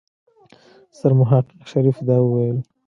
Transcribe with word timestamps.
سرمحقق 0.99 1.49
شريف 1.71 1.97
دا 2.07 2.17
وويل. 2.21 2.57